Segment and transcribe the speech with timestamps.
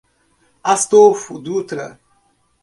[0.73, 1.85] Astolfo Dutra